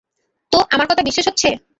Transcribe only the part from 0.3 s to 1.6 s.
তো, আমার কথা বিশ্বাস হচ্ছে?